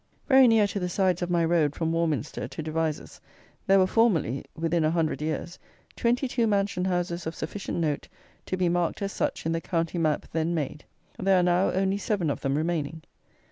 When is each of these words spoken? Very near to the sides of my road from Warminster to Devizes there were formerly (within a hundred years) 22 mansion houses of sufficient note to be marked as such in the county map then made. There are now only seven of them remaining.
Very 0.27 0.47
near 0.47 0.65
to 0.65 0.79
the 0.79 0.89
sides 0.89 1.21
of 1.21 1.29
my 1.29 1.45
road 1.45 1.75
from 1.75 1.91
Warminster 1.91 2.47
to 2.47 2.63
Devizes 2.63 3.21
there 3.67 3.77
were 3.77 3.85
formerly 3.85 4.43
(within 4.55 4.83
a 4.83 4.89
hundred 4.89 5.21
years) 5.21 5.59
22 5.95 6.47
mansion 6.47 6.85
houses 6.85 7.27
of 7.27 7.35
sufficient 7.35 7.77
note 7.77 8.07
to 8.47 8.57
be 8.57 8.67
marked 8.67 9.03
as 9.03 9.11
such 9.11 9.45
in 9.45 9.51
the 9.51 9.61
county 9.61 9.99
map 9.99 10.25
then 10.33 10.55
made. 10.55 10.85
There 11.19 11.39
are 11.39 11.43
now 11.43 11.69
only 11.71 11.99
seven 11.99 12.31
of 12.31 12.41
them 12.41 12.55
remaining. 12.57 13.03